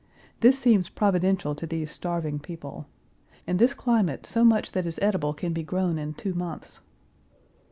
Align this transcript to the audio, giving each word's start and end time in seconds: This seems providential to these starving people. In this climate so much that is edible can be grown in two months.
This 0.39 0.57
seems 0.57 0.89
providential 0.89 1.53
to 1.53 1.67
these 1.67 1.91
starving 1.91 2.39
people. 2.39 2.87
In 3.45 3.57
this 3.57 3.75
climate 3.75 4.25
so 4.25 4.43
much 4.43 4.71
that 4.71 4.87
is 4.87 4.97
edible 4.99 5.31
can 5.35 5.53
be 5.53 5.61
grown 5.61 5.99
in 5.99 6.15
two 6.15 6.33
months. 6.33 6.81